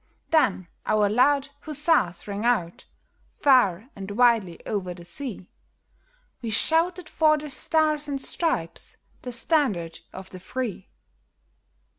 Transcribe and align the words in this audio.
Then 0.31 0.67
our 0.87 1.07
loud 1.09 1.49
huzzas 1.67 2.27
rang 2.27 2.43
out, 2.43 2.85
far 3.37 3.91
and 3.95 4.09
widely 4.09 4.59
o'er 4.67 4.95
the 4.95 5.05
sea! 5.05 5.47
We 6.41 6.49
shouted 6.49 7.07
for 7.07 7.37
the 7.37 7.51
stars 7.51 8.07
and 8.07 8.19
stripes, 8.19 8.97
the 9.21 9.31
standard 9.31 9.99
of 10.11 10.31
the 10.31 10.39
free 10.39 10.89